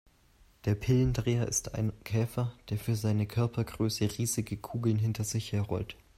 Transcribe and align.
Der 0.65 0.73
Pillendreher 0.73 1.47
ist 1.47 1.75
ein 1.75 1.93
Käfer, 2.03 2.57
der 2.71 2.79
für 2.79 2.95
seine 2.95 3.27
Körpergröße 3.27 4.09
riesige 4.17 4.57
Kugeln 4.57 4.97
hinter 4.97 5.23
sich 5.23 5.51
her 5.51 5.61
rollt. 5.61 5.95